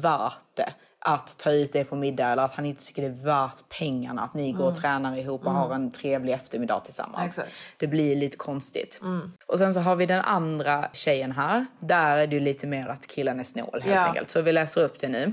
värt 0.00 0.56
det 0.56 0.72
att 1.06 1.38
ta 1.38 1.50
ut 1.50 1.72
det 1.72 1.84
på 1.84 1.96
middag 1.96 2.28
eller 2.28 2.42
att 2.42 2.54
han 2.54 2.66
inte 2.66 2.84
tycker 2.86 3.02
det 3.02 3.08
är 3.08 3.24
värt 3.24 3.68
pengarna 3.78 4.22
att 4.22 4.34
ni 4.34 4.52
går 4.52 4.64
och 4.64 4.70
mm. 4.70 4.80
tränar 4.80 5.16
ihop 5.16 5.40
och 5.40 5.50
mm. 5.50 5.62
har 5.62 5.74
en 5.74 5.90
trevlig 5.90 6.32
eftermiddag 6.32 6.80
tillsammans. 6.80 7.26
Exakt. 7.26 7.64
Det 7.76 7.86
blir 7.86 8.16
lite 8.16 8.36
konstigt. 8.36 9.00
Mm. 9.02 9.32
Och 9.46 9.58
sen 9.58 9.74
så 9.74 9.80
har 9.80 9.96
vi 9.96 10.06
den 10.06 10.20
andra 10.20 10.88
tjejen 10.92 11.32
här. 11.32 11.66
Där 11.80 12.16
är 12.16 12.26
det 12.26 12.34
ju 12.34 12.40
lite 12.40 12.66
mer 12.66 12.88
att 12.88 13.06
killen 13.06 13.40
är 13.40 13.44
snål 13.44 13.82
helt 13.82 13.86
ja. 13.86 14.06
enkelt. 14.06 14.30
Så 14.30 14.42
vi 14.42 14.52
läser 14.52 14.84
upp 14.84 15.00
det 15.00 15.08
nu. 15.08 15.32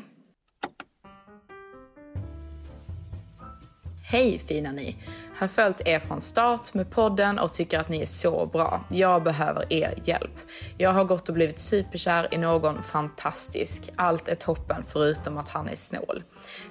Hej 4.11 4.39
fina 4.39 4.71
ni! 4.71 4.95
Har 5.37 5.47
följt 5.47 5.81
er 5.87 5.99
från 5.99 6.21
start 6.21 6.73
med 6.73 6.91
podden 6.91 7.39
och 7.39 7.53
tycker 7.53 7.79
att 7.79 7.89
ni 7.89 8.01
är 8.01 8.05
så 8.05 8.45
bra. 8.45 8.83
Jag 8.89 9.23
behöver 9.23 9.73
er 9.73 9.93
hjälp. 10.03 10.31
Jag 10.77 10.91
har 10.91 11.03
gått 11.03 11.29
och 11.29 11.35
blivit 11.35 11.59
superkär 11.59 12.33
i 12.33 12.37
någon 12.37 12.83
fantastisk. 12.83 13.89
Allt 13.95 14.27
är 14.27 14.35
toppen 14.35 14.83
förutom 14.87 15.37
att 15.37 15.49
han 15.49 15.67
är 15.69 15.75
snål. 15.75 16.23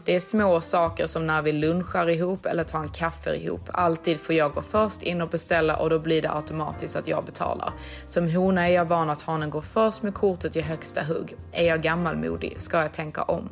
Det 0.04 0.16
är 0.16 0.20
små 0.20 0.60
saker 0.60 1.06
som 1.06 1.26
när 1.26 1.42
vi 1.42 1.52
lunchar 1.52 2.08
ihop 2.08 2.46
eller 2.46 2.64
tar 2.64 2.78
en 2.78 2.88
kaffe 2.88 3.34
ihop. 3.34 3.68
Alltid 3.72 4.20
får 4.20 4.34
jag 4.34 4.52
gå 4.52 4.62
först 4.62 5.02
in 5.02 5.20
och 5.20 5.28
beställa 5.28 5.76
och 5.76 5.90
då 5.90 5.98
blir 5.98 6.22
det 6.22 6.32
automatiskt 6.32 6.96
att 6.96 7.08
jag 7.08 7.24
betalar. 7.24 7.72
Som 8.06 8.30
hona 8.30 8.68
är 8.68 8.74
jag 8.74 8.84
van 8.84 9.10
att 9.10 9.22
hanen 9.22 9.50
går 9.50 9.62
först 9.62 10.02
med 10.02 10.14
kortet 10.14 10.56
i 10.56 10.60
högsta 10.60 11.02
hugg. 11.02 11.34
Är 11.52 11.66
jag 11.66 11.82
gammalmodig 11.82 12.60
ska 12.60 12.82
jag 12.82 12.92
tänka 12.92 13.22
om. 13.22 13.48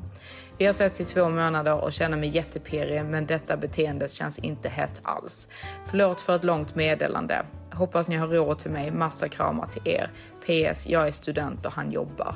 Vi 0.58 0.66
har 0.66 0.72
setts 0.72 1.00
i 1.00 1.04
två 1.04 1.28
månader 1.28 1.84
och 1.84 1.92
känner 1.92 2.16
mig 2.16 2.28
jättepirrig 2.28 3.04
men 3.04 3.26
detta 3.26 3.56
beteendet 3.56 4.10
känns 4.12 4.38
inte 4.38 4.68
hett 4.68 5.00
alls. 5.02 5.48
Förlåt 5.86 6.20
för 6.20 6.36
ett 6.36 6.44
långt 6.44 6.74
meddelande. 6.74 7.46
Hoppas 7.72 8.08
ni 8.08 8.16
har 8.16 8.28
råd 8.28 8.58
till 8.58 8.70
mig. 8.70 8.90
Massa 8.90 9.28
kramar 9.28 9.66
till 9.66 9.82
er. 9.88 10.10
PS. 10.40 10.86
Jag 10.86 11.06
är 11.06 11.10
student 11.10 11.66
och 11.66 11.72
han 11.72 11.90
jobbar. 11.90 12.34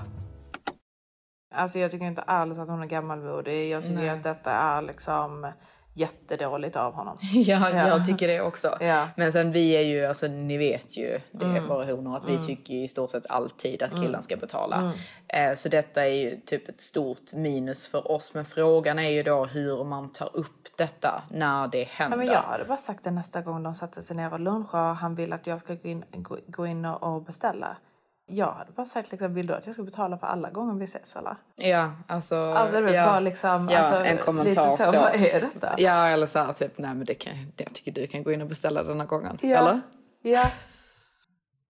Alltså 1.54 1.78
jag 1.78 1.90
tycker 1.90 2.06
inte 2.06 2.22
alls 2.22 2.58
att 2.58 2.68
hon 2.68 2.82
är 2.82 2.86
gammalmodig. 2.86 3.70
Jag 3.70 3.82
tycker 3.82 3.94
Nej. 3.94 4.08
att 4.08 4.22
detta 4.22 4.52
är 4.52 4.82
liksom 4.82 5.52
jättedåligt 5.94 6.76
av 6.76 6.94
honom. 6.94 7.18
Ja, 7.32 7.70
jag 7.70 8.06
tycker 8.06 8.28
det 8.28 8.40
också. 8.40 8.76
Ja. 8.80 9.08
Men 9.16 9.32
sen 9.32 9.52
vi 9.52 9.70
är 9.76 9.82
ju, 9.82 10.04
alltså 10.06 10.26
ni 10.26 10.56
vet 10.56 10.96
ju 10.96 11.20
det 11.30 11.44
är 11.44 11.61
våra 11.61 11.84
honor 11.84 12.16
att 12.16 12.28
vi 12.28 12.38
tycker 12.46 12.75
i 12.75 12.88
stort 12.88 13.11
sett 13.11 13.26
alltid 13.26 13.82
att 13.82 13.92
killen 13.92 14.22
ska 14.22 14.37
betala. 14.37 14.92
Eh, 15.28 15.54
så 15.54 15.68
detta 15.68 16.06
är 16.06 16.14
ju 16.14 16.40
typ 16.40 16.68
ett 16.68 16.80
stort 16.80 17.32
minus 17.32 17.88
för 17.88 18.11
oss. 18.11 18.34
Men 18.34 18.44
frågan 18.44 18.99
är 18.99 19.11
ju 19.11 19.22
då 19.22 19.44
hur 19.44 19.84
man 19.84 20.12
tar 20.12 20.37
upp 20.37 20.76
detta 20.76 21.22
när 21.30 21.68
det 21.68 21.84
händer. 21.84 22.16
Nej, 22.16 22.26
men 22.26 22.34
jag 22.34 22.42
hade 22.42 22.64
bara 22.64 22.76
sagt 22.76 23.04
det 23.04 23.11
nästa 23.11 23.40
gång 23.40 23.62
de 23.62 23.75
satte 23.75 24.02
sig 24.02 24.16
ner 24.16 24.32
och 24.32 24.40
lunchade 24.40 24.90
och 24.90 24.96
han 24.96 25.14
vill 25.14 25.32
att 25.32 25.46
jag 25.46 25.61
ska 25.61 25.75
gå 25.75 25.88
in, 25.88 26.04
gå, 26.46 26.66
in 26.66 26.84
och 26.84 27.22
beställa. 27.22 27.76
Jag 28.34 28.52
hade 28.52 28.72
bara 28.72 28.86
sagt 28.86 29.10
liksom, 29.10 29.34
vill 29.34 29.46
du 29.46 29.54
att 29.54 29.66
jag 29.66 29.74
ska 29.74 29.82
betala 29.84 30.18
för 30.18 30.26
alla 30.26 30.50
gånger 30.50 30.74
vi 30.74 30.84
ses 30.84 31.16
eller? 31.16 31.36
Ja, 31.56 31.92
alltså. 32.08 32.36
Alltså 32.36 32.80
det 32.80 32.90
är 32.90 32.94
ja. 32.94 33.06
bara 33.06 33.20
liksom, 33.20 33.68
Ja, 33.70 33.78
alltså, 33.78 34.04
en 34.04 34.18
kommentar 34.18 34.68
så, 34.68 34.76
så. 34.76 34.98
vad 34.98 35.14
är 35.14 35.40
detta? 35.40 35.74
Ja, 35.78 36.08
eller 36.08 36.26
så 36.26 36.38
här 36.38 36.52
typ, 36.52 36.78
nej 36.78 36.94
men 36.94 37.04
det 37.04 37.14
kan, 37.14 37.32
jag 37.56 37.74
tycker 37.74 37.92
du 37.92 38.06
kan 38.06 38.22
gå 38.22 38.32
in 38.32 38.42
och 38.42 38.48
beställa 38.48 38.82
denna 38.82 39.04
gången. 39.04 39.38
Ja. 39.42 39.56
Eller? 39.56 39.80
Ja. 40.22 40.50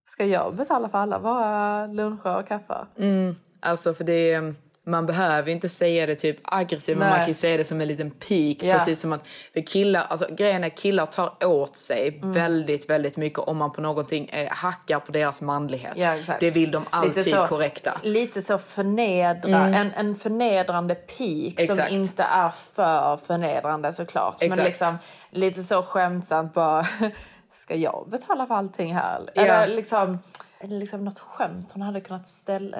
Ska 0.04 0.24
jag 0.24 0.54
betala 0.54 0.88
för 0.88 0.98
alla 0.98 1.18
våra 1.18 1.86
luncher 1.86 2.38
och 2.38 2.48
kaffe? 2.48 2.86
Mm, 2.98 3.34
alltså 3.60 3.94
för 3.94 4.04
det 4.04 4.32
är, 4.32 4.54
man 4.86 5.06
behöver 5.06 5.52
inte 5.52 5.68
säga 5.68 6.06
det 6.06 6.14
typ 6.14 6.36
aggressivt 6.42 6.98
men 6.98 7.08
man 7.08 7.18
kan 7.18 7.28
ju 7.28 7.34
säga 7.34 7.56
det 7.56 7.64
som 7.64 7.80
en 7.80 7.88
liten 7.88 8.10
pik. 8.10 8.62
Ja. 8.62 8.74
Precis 8.78 9.00
som 9.00 9.12
att 9.12 9.26
för 9.52 9.66
killar, 9.66 10.06
alltså 10.08 10.26
grejen 10.34 10.64
är 10.64 10.68
killar 10.68 11.06
tar 11.06 11.44
åt 11.46 11.76
sig 11.76 12.08
Mm. 12.08 12.32
väldigt, 12.32 12.90
väldigt 12.90 13.16
mycket 13.16 13.38
om 13.38 13.56
man 13.56 13.72
på 13.72 13.80
någonting 13.80 14.28
eh, 14.28 14.48
hackar 14.50 14.98
på 15.00 15.12
deras 15.12 15.42
manlighet. 15.42 15.92
Ja, 15.96 16.14
exakt. 16.16 16.40
Det 16.40 16.50
vill 16.50 16.70
de 16.70 16.84
alltid 16.90 17.16
Lite 17.16 17.30
så- 17.30 17.46
korrekta. 17.46 18.00
Lite 18.02 18.42
så 18.42 18.58
förnedra, 18.58 19.58
en, 19.58 19.90
en 19.92 20.14
förnedrande 20.14 20.94
pik 20.94 21.60
som 21.66 21.74
Exakt. 21.78 21.92
inte 21.92 22.22
är 22.22 22.48
för 22.50 23.16
förnedrande 23.16 23.92
såklart. 23.92 24.36
Men 24.40 24.48
Exakt. 24.52 24.68
liksom 24.68 24.98
lite 25.30 25.62
så 25.62 25.82
skämtsamt 25.82 26.54
bara, 26.54 26.84
ska 27.52 27.74
jag 27.74 28.06
betala 28.10 28.46
för 28.46 28.54
allting 28.54 28.94
här? 28.94 29.30
Ja. 29.34 29.42
Eller 29.42 29.76
liksom, 29.76 30.18
liksom 30.60 31.04
något 31.04 31.18
skämt 31.18 31.72
hon 31.72 31.82
hade 31.82 32.00
kunnat 32.00 32.28
ställa, 32.28 32.76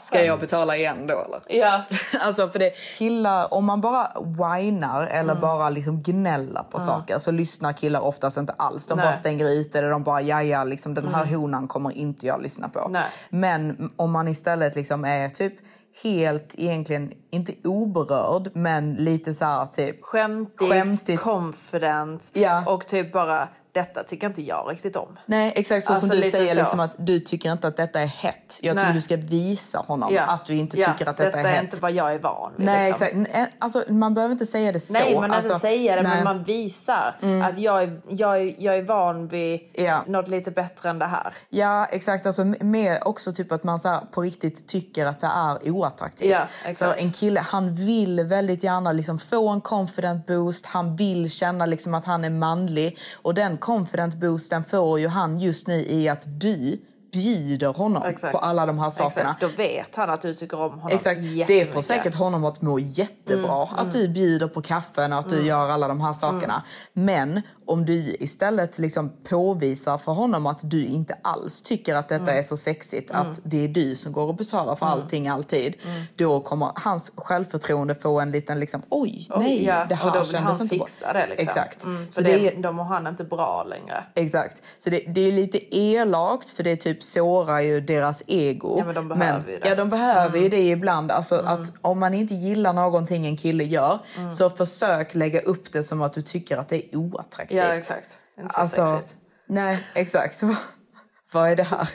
Ska 0.00 0.24
jag 0.24 0.40
betala 0.40 0.76
igen 0.76 1.06
då 1.06 1.14
eller? 1.20 1.40
Ja. 1.48 1.82
alltså 2.20 2.48
för 2.48 2.58
det, 2.58 2.70
killar, 2.98 3.54
om 3.54 3.64
man 3.64 3.80
bara 3.80 4.10
whinar 4.20 5.06
eller 5.06 5.30
Mm. 5.34 5.40
bara 5.40 5.70
liksom 5.70 6.00
gnäller 6.00 6.62
på 6.70 6.80
saker 6.80 7.18
så 7.18 7.30
lyssnar 7.30 7.72
killar 7.72 8.00
oftast 8.00 8.36
inte 8.36 8.52
alls. 8.56 8.86
De 8.86 8.94
Nej. 8.96 9.06
bara 9.06 9.14
stänger 9.16 9.50
ut 9.50 9.72
det. 9.72 9.88
De 9.88 10.02
bara 10.02 10.20
jaja, 10.22 10.64
liksom, 10.64 10.94
den 10.94 11.14
här 11.14 11.24
honan 11.24 11.68
kommer 11.68 11.90
inte 11.96 12.26
jag 12.26 12.42
lyssna 12.42 12.68
på. 12.68 12.88
Nej. 12.90 13.04
Men 13.30 13.90
om 13.96 14.10
man 14.12 14.28
istället 14.28 14.74
liksom 14.74 15.04
är 15.04 15.28
typ 15.28 15.54
helt 16.02 16.54
egentligen, 16.54 17.12
inte 17.30 17.52
oberörd 17.64 18.50
men 18.54 18.94
lite 18.94 19.34
så 19.34 19.44
här 19.44 19.66
typ 19.66 20.02
Skämtigt, 20.04 20.70
Skämtigt. 20.72 21.22
confident 21.22 22.30
Ja. 22.32 22.64
och 22.66 22.86
typ 22.86 23.12
bara, 23.12 23.48
detta 23.74 24.04
tycker 24.04 24.26
inte 24.26 24.42
jag 24.42 24.70
riktigt 24.70 24.96
om. 24.96 25.18
Nej 25.26 25.52
exakt 25.56 25.86
så 25.86 25.92
Alltså, 25.92 26.06
som 26.06 26.16
du 26.16 26.22
säger 26.22 26.48
så. 26.54 26.60
liksom 26.60 26.80
att 26.80 26.94
du 26.98 27.20
tycker 27.20 27.52
inte 27.52 27.68
att 27.68 27.76
detta 27.76 28.00
är 28.00 28.06
hett. 28.06 28.58
Jag 28.62 28.76
tycker 28.76 28.84
Nej. 28.86 28.94
du 28.94 29.00
ska 29.00 29.16
visa 29.16 29.78
honom 29.78 30.14
Ja. 30.14 30.22
att 30.22 30.46
du 30.46 30.56
inte 30.56 30.80
Ja, 30.80 30.92
tycker 30.92 31.10
att 31.10 31.16
detta, 31.16 31.40
är 31.40 31.44
hett. 31.44 31.62
inte 31.64 31.76
vad 31.76 31.92
jag 31.92 32.14
är 32.14 32.18
van 32.18 32.52
vid. 32.56 32.66
Nej 32.66 32.88
liksom. 32.88 33.26
exakt, 33.26 33.54
alltså, 33.58 33.84
man 33.88 34.14
behöver 34.14 34.32
inte 34.32 34.46
säga 34.46 34.72
det 34.72 34.80
så. 34.80 34.92
Nej, 34.92 35.14
man 35.14 35.32
alltså, 35.32 35.52
inte 35.52 35.60
säga 35.60 35.96
det, 35.96 36.02
nej. 36.02 36.14
men 36.14 36.24
man 36.24 36.42
visar 36.44 37.16
att 37.44 37.58
jag 37.58 37.82
är, 37.82 38.00
jag, 38.08 38.40
är, 38.42 38.54
jag 38.58 38.76
är 38.76 38.82
van 38.82 39.28
vid 39.28 39.60
Ja. 39.72 40.00
något 40.06 40.28
lite 40.28 40.50
bättre 40.50 40.90
än 40.90 40.98
det 40.98 41.06
här. 41.06 41.32
Ja 41.48 41.84
exakt, 41.86 42.26
alltså 42.26 42.44
mer 42.60 43.08
också 43.08 43.32
typ 43.32 43.52
att 43.52 43.64
man 43.64 43.80
så 43.80 43.88
här, 43.88 44.00
på 44.12 44.22
riktigt 44.22 44.68
tycker 44.68 45.06
att 45.06 45.20
det 45.20 45.26
är 45.26 45.70
oattraktivt. 45.70 46.30
Ja, 46.30 46.40
exakt. 46.64 46.92
För 46.98 47.04
en 47.04 47.12
kille, 47.12 47.40
han 47.40 47.74
vill 47.74 48.20
väldigt 48.24 48.62
gärna 48.62 48.92
liksom 48.92 49.18
få 49.18 49.48
en 49.48 49.60
confident 49.60 50.26
boost, 50.26 50.66
han 50.66 50.96
vill 50.96 51.30
känna 51.30 51.66
liksom 51.66 51.94
att 51.94 52.04
han 52.04 52.24
är 52.24 52.30
manlig. 52.30 52.98
Och 53.22 53.34
den 53.34 53.58
confident 53.64 54.14
boosten 54.14 54.64
får 54.64 55.00
ju 55.00 55.08
han 55.08 55.40
just 55.40 55.66
nu 55.66 55.74
i 55.74 56.08
att 56.08 56.40
du 56.40 56.78
bjuder 57.14 57.72
honom 57.72 58.02
Exakt. 58.02 58.32
på 58.32 58.38
alla 58.38 58.66
de 58.66 58.78
här 58.78 58.90
sakerna. 58.90 59.30
Exakt, 59.30 59.40
då 59.40 59.48
vet 59.62 59.96
han 59.96 60.10
att 60.10 60.22
du 60.22 60.34
tycker 60.34 60.60
om 60.60 60.70
honom 60.70 60.88
Exakt, 60.96 61.20
det 61.46 61.72
får 61.72 61.82
säkert 61.82 62.14
honom 62.14 62.44
att 62.44 62.62
må 62.62 62.78
jättebra. 62.78 63.68
Mm, 63.68 63.78
att 63.78 63.92
du 63.92 64.08
bjuder 64.08 64.48
på 64.48 64.62
kaffen 64.62 65.12
och 65.12 65.18
att 65.18 65.28
du 65.30 65.46
gör 65.46 65.68
alla 65.70 65.88
de 65.88 66.00
här 66.00 66.12
sakerna. 66.12 66.62
Men 66.92 67.40
om 67.66 67.86
du 67.86 68.16
istället 68.20 68.78
liksom 68.78 69.12
påvisar 69.28 69.98
för 69.98 70.12
honom 70.12 70.46
att 70.46 70.60
du 70.62 70.84
inte 70.86 71.16
alls 71.22 71.62
tycker 71.62 71.94
att 71.94 72.08
detta 72.08 72.22
Mm. 72.24 72.38
är 72.38 72.42
så 72.42 72.56
sexigt. 72.56 73.10
Att 73.10 73.40
det 73.44 73.64
är 73.64 73.68
du 73.68 73.94
som 73.94 74.12
går 74.12 74.26
och 74.26 74.34
betalar 74.36 74.76
för 74.76 74.86
allting 74.86 75.28
alltid. 75.28 75.74
Mm. 75.84 76.02
Då 76.16 76.40
kommer 76.40 76.72
hans 76.74 77.12
självförtroende 77.16 77.94
få 77.94 78.20
en 78.20 78.30
liten 78.30 78.60
liksom 78.60 78.82
oj, 78.88 79.26
nej, 79.36 79.64
ja, 79.64 79.84
det 79.88 79.94
här 79.94 80.06
och 80.06 80.12
då 80.16 80.24
vill 80.24 80.36
han 80.36 80.60
inte 80.62 80.76
bra. 80.76 80.86
fixa 80.86 81.12
det. 81.12 81.26
Liksom. 81.26 81.48
Exakt. 81.48 81.84
Mm, 81.84 82.06
Så 82.12 82.20
det 82.20 82.36
det, 82.36 82.48
är- 82.56 82.62
då 82.62 82.72
mår 82.72 82.84
han 82.84 83.06
inte 83.06 83.24
bra 83.24 83.64
längre. 83.64 84.04
Exakt. 84.14 84.62
Så 84.78 84.90
det, 84.90 85.00
det 85.08 85.20
är 85.20 85.32
lite 85.32 85.76
elakt 85.76 86.50
för 86.50 86.62
det 86.62 86.76
typ 86.76 87.02
sårar 87.12 87.60
ju 87.60 87.80
deras 87.80 88.22
ego. 88.26 88.74
Ja, 88.78 88.84
men 88.84 88.94
de 88.94 89.08
behöver 89.08 89.52
ju 89.52 89.58
det. 89.58 89.68
Ja, 89.68 89.74
de 89.74 89.90
behöver 89.90 90.28
Mm. 90.28 90.42
ju 90.42 90.48
det 90.48 90.68
ibland. 90.68 91.10
Alltså 91.10 91.36
att 91.36 91.72
om 91.80 92.00
man 92.00 92.14
inte 92.14 92.34
gillar 92.34 92.72
någonting 92.72 93.26
en 93.26 93.36
kille 93.36 93.64
gör 93.64 93.98
Mm. 94.16 94.30
så 94.32 94.50
försök 94.50 95.14
lägga 95.14 95.40
upp 95.40 95.72
det 95.72 95.82
som 95.82 96.02
att 96.02 96.12
du 96.12 96.22
tycker 96.22 96.56
att 96.56 96.68
det 96.68 96.94
är 96.94 96.96
oattraktivt. 96.96 97.58
Ja, 97.58 97.64
exakt. 97.74 98.18
Inte 98.40 98.54
så 98.54 98.60
Alltså, 98.60 98.86
sexigt. 98.86 99.16
nej, 99.48 99.78
exakt. 99.94 100.42
Vad- 101.32 101.48
är 101.50 101.56
det 101.56 101.62
här? 101.62 101.88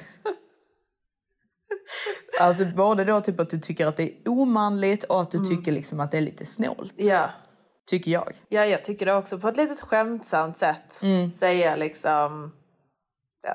Alltså 2.42 2.66
både 2.66 3.04
då 3.04 3.22
typ 3.22 3.40
att 3.40 3.50
du 3.50 3.60
tycker 3.60 3.88
att 3.88 3.98
det 3.98 4.04
är 4.04 4.14
omanligt 4.26 5.04
och 5.04 5.22
att 5.22 5.32
du 5.32 5.40
tycker 5.46 5.72
liksom 5.72 6.00
att 6.00 6.12
det 6.12 6.18
är 6.18 6.22
lite 6.22 6.46
snålt. 6.46 6.94
Mm. 7.00 7.08
Ja. 7.16 7.30
Tycker 7.90 8.12
jag. 8.12 8.34
ja, 8.50 8.66
jag 8.66 8.84
tycker 8.84 9.06
det 9.06 9.14
också. 9.14 9.40
På 9.40 9.48
ett 9.48 9.58
litet 9.58 9.82
skämtsamt 9.82 10.58
sätt. 10.58 11.00
Mm. 11.04 11.32
Säga 11.32 11.76
liksom... 11.76 12.52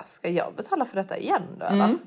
Ska 0.07 0.29
jag 0.29 0.55
betala 0.55 0.85
för 0.85 0.97
detta 0.97 1.17
igen 1.17 1.43
då? 1.61 1.67
Eller? 1.67 1.85
Oj, 1.85 1.99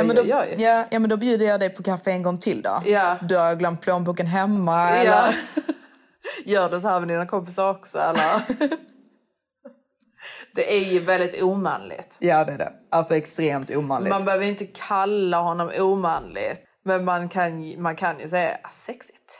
Mm. 0.00 0.08
Ja 0.08 0.14
men, 0.14 0.16
då, 0.16 0.22
oj, 0.22 0.34
oj. 0.34 0.62
Ja, 0.62 0.84
ja 0.90 0.98
men 0.98 1.10
då 1.10 1.16
bjuder 1.16 1.46
jag 1.46 1.60
dig 1.60 1.70
på 1.70 1.82
kaffe 1.82 2.10
en 2.10 2.22
gång 2.22 2.38
till 2.38 2.62
då. 2.62 2.82
Ja. 2.84 3.16
Du 3.22 3.36
har 3.36 3.54
glömt 3.54 3.80
plånboken 3.80 4.26
hemma 4.26 4.90
eller? 4.90 5.10
Ja. 5.10 5.32
Gör 6.44 6.70
du 6.70 6.80
så 6.80 6.88
här 6.88 7.00
med 7.00 7.08
dina 7.08 7.26
kompisar 7.26 7.70
också 7.70 7.98
eller? 7.98 8.42
det 10.54 10.76
är 10.76 10.92
ju 10.92 10.98
väldigt 10.98 11.42
omanligt. 11.42 12.16
Ja 12.18 12.44
det 12.44 12.52
är 12.52 12.58
det. 12.58 12.72
Alltså 12.90 13.14
extremt 13.16 13.70
omanligt. 13.70 14.10
Man 14.10 14.24
behöver 14.24 14.44
inte 14.46 14.66
kalla 14.66 15.40
honom 15.40 15.70
omanligt. 15.78 16.60
Men 16.84 17.04
man 17.04 17.28
kan, 17.28 17.82
man 17.82 17.96
kan 17.96 18.20
ju 18.20 18.28
säga 18.28 18.58
ah, 18.62 18.68
sexigt. 18.70 19.32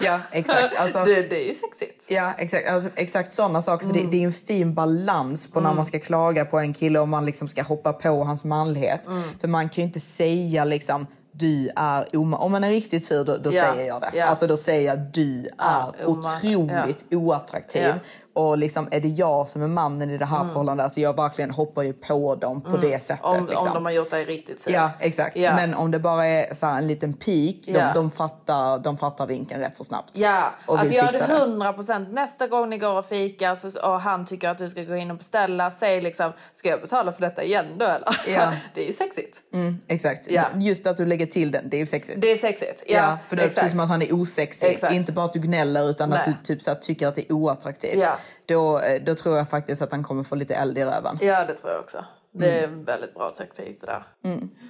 Ja 0.00 0.20
exakt. 0.32 0.80
Alltså, 0.80 1.04
Det, 1.04 1.22
det 1.22 1.50
är 1.50 1.54
sexigt. 1.54 2.04
Ja 2.08 2.32
exakt, 2.38 2.68
alltså, 2.68 2.88
exakt 2.96 3.32
sådana 3.32 3.62
saker. 3.62 3.86
För 3.86 3.94
det, 3.94 4.06
det 4.10 4.16
är 4.22 4.24
en 4.26 4.32
fin 4.32 4.74
balans 4.74 5.46
på 5.46 5.60
när 5.60 5.74
man 5.74 5.86
ska 5.86 5.98
klaga 5.98 6.44
på 6.44 6.58
en 6.58 6.74
kille 6.74 6.98
och 7.00 7.08
man 7.08 7.26
liksom 7.26 7.48
ska 7.48 7.62
hoppa 7.62 7.92
på 7.92 8.24
hans 8.24 8.44
manlighet. 8.44 9.00
För 9.40 9.48
man 9.48 9.68
kan 9.68 9.82
ju 9.82 9.86
inte 9.86 10.00
säga 10.00 10.64
liksom 10.64 11.06
du 11.32 11.70
är 11.76 12.04
oma- 12.12 12.36
Om 12.36 12.52
man 12.52 12.64
är 12.64 12.70
riktigt 12.70 13.04
sur 13.04 13.24
då, 13.24 13.36
då 13.36 13.52
Ja, 13.52 13.72
säger 13.72 13.88
jag 13.88 14.00
det. 14.00 14.10
ja. 14.14 14.24
Alltså 14.24 14.46
då 14.46 14.56
säger 14.56 14.86
jag 14.88 14.98
du 14.98 15.48
är 15.58 15.82
oma- 16.04 16.06
otroligt 16.06 17.04
oattraktiv. 17.10 17.92
Och 18.40 18.58
liksom 18.58 18.88
är 18.90 19.00
det 19.00 19.08
jag 19.08 19.48
som 19.48 19.62
är 19.62 19.66
mannen 19.68 20.10
i 20.10 20.18
det 20.18 20.24
här 20.24 20.44
förhållandet, 20.44 20.84
alltså 20.84 21.00
jag 21.00 21.16
verkligen 21.16 21.50
hoppar 21.50 21.82
ju 21.82 21.92
på 21.92 22.34
dem 22.34 22.60
på 22.60 22.76
det 22.76 23.02
sättet. 23.02 23.24
Om, 23.24 23.46
liksom. 23.46 23.66
om 23.66 23.74
de 23.74 23.84
har 23.84 23.92
gjort 23.92 24.10
dig 24.10 24.24
riktigt 24.24 24.60
sur. 24.60 24.72
Ja, 24.72 24.90
exakt. 24.98 25.36
Ja. 25.36 25.54
Men 25.56 25.74
om 25.74 25.90
det 25.90 25.98
bara 25.98 26.26
är 26.26 26.54
så 26.54 26.66
en 26.66 26.86
liten 26.86 27.12
pik, 27.12 27.66
de, 27.66 27.72
Ja. 27.72 27.92
de, 27.94 28.10
fattar, 28.10 28.78
de 28.78 28.98
fattar 28.98 29.26
vinkeln 29.26 29.60
rätt 29.60 29.76
så 29.76 29.84
snabbt. 29.84 30.10
Ja, 30.12 30.54
Och 30.66 30.78
alltså 30.78 30.94
jag 30.94 31.12
det. 31.12 31.18
100 31.18 31.72
procent 31.72 32.12
nästa 32.12 32.46
gång 32.46 32.70
ni 32.70 32.78
går 32.78 32.98
och 32.98 33.06
fikar 33.06 33.54
så, 33.54 33.80
och 33.80 34.00
han 34.00 34.26
tycker 34.26 34.48
att 34.48 34.58
du 34.58 34.70
ska 34.70 34.82
gå 34.82 34.96
in 34.96 35.10
och 35.10 35.16
beställa, 35.16 35.70
säg 35.70 36.00
liksom, 36.00 36.32
ska 36.52 36.68
jag 36.68 36.80
betala 36.80 37.12
för 37.12 37.20
detta 37.20 37.42
igen 37.42 37.66
då 37.78 37.84
eller? 37.84 38.16
Ja. 38.26 38.52
det 38.74 38.88
är 38.88 38.92
sexigt. 38.92 39.36
Mm, 39.54 39.80
exakt. 39.88 40.28
Just 40.54 40.86
att 40.86 40.96
du 40.96 41.06
lägger 41.06 41.26
till 41.26 41.50
den, 41.50 41.68
det 41.70 41.76
är 41.76 41.80
ju 41.80 41.86
sexigt. 41.86 42.20
Det 42.20 42.30
är 42.30 42.36
sexigt. 42.36 42.82
Ja, 42.86 43.18
för 43.28 43.36
det 43.36 43.42
är 43.42 43.46
exakt. 43.46 43.60
precis 43.60 43.72
som 43.72 43.80
att 43.80 43.88
han 43.88 44.02
är 44.02 44.14
osexig. 44.14 44.68
Exakt. 44.68 44.94
Inte 44.94 45.12
bara 45.12 45.24
att 45.24 45.32
du 45.32 45.40
gnäller 45.40 45.90
utan 45.90 46.12
att 46.12 46.26
Nej. 46.26 46.36
du 46.46 46.54
typ 46.54 46.62
så 46.62 46.70
här, 46.70 46.78
tycker 46.78 47.06
att 47.06 47.14
det 47.14 47.30
är 47.30 47.32
oattraktivt. 47.32 48.04
Ja. 48.46 48.54
Då, 48.54 48.78
eh, 48.78 49.02
då 49.02 49.14
tror 49.14 49.36
jag 49.36 49.48
faktiskt 49.48 49.82
att 49.82 49.92
han 49.92 50.02
kommer 50.02 50.22
få 50.22 50.34
lite 50.34 50.54
eld 50.54 50.78
i 50.78 50.84
röven. 50.84 51.18
Ja, 51.20 51.44
det 51.44 51.54
tror 51.54 51.72
jag 51.72 51.80
också. 51.80 52.04
Det 52.32 52.50
är 52.58 52.64
Mm. 52.64 52.78
en 52.78 52.84
väldigt 52.84 53.14
bra 53.14 53.28
taktik 53.30 53.80
det 53.80 53.86
där. 53.86 54.02